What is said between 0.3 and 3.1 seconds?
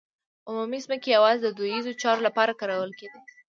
عمومي ځمکې یوازې د دودیزو چارو لپاره کارول